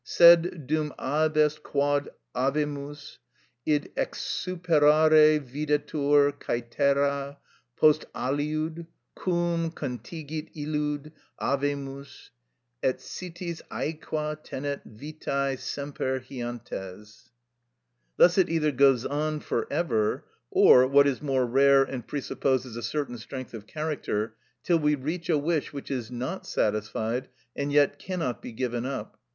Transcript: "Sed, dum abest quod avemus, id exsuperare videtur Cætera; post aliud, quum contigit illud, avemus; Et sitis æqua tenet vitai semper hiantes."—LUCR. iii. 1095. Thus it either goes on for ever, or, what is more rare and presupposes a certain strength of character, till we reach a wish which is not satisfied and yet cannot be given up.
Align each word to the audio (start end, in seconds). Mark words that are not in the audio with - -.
"Sed, 0.03 0.65
dum 0.65 0.95
abest 0.97 1.61
quod 1.61 2.09
avemus, 2.33 3.19
id 3.67 3.93
exsuperare 3.95 5.39
videtur 5.39 6.33
Cætera; 6.39 7.37
post 7.77 8.05
aliud, 8.15 8.87
quum 9.13 9.69
contigit 9.69 10.49
illud, 10.55 11.11
avemus; 11.39 12.31
Et 12.81 12.97
sitis 12.99 13.61
æqua 13.69 14.43
tenet 14.43 14.81
vitai 14.87 15.55
semper 15.55 16.19
hiantes."—LUCR. 16.19 17.29
iii. 17.29 18.17
1095. 18.17 18.17
Thus 18.17 18.37
it 18.39 18.49
either 18.49 18.71
goes 18.71 19.05
on 19.05 19.39
for 19.39 19.71
ever, 19.71 20.25
or, 20.49 20.87
what 20.87 21.05
is 21.05 21.21
more 21.21 21.45
rare 21.45 21.83
and 21.83 22.07
presupposes 22.07 22.75
a 22.75 22.81
certain 22.81 23.19
strength 23.19 23.53
of 23.53 23.67
character, 23.67 24.33
till 24.63 24.79
we 24.79 24.95
reach 24.95 25.29
a 25.29 25.37
wish 25.37 25.71
which 25.71 25.91
is 25.91 26.09
not 26.09 26.47
satisfied 26.47 27.29
and 27.55 27.71
yet 27.71 27.99
cannot 27.99 28.41
be 28.41 28.51
given 28.51 28.83
up. 28.87 29.19